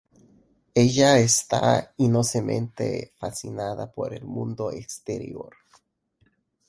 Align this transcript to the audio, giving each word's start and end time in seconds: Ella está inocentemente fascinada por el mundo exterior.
Ella 0.73 1.19
está 1.19 1.93
inocentemente 1.97 3.13
fascinada 3.19 3.91
por 3.91 4.15
el 4.15 4.25
mundo 4.25 4.71
exterior. 4.71 5.55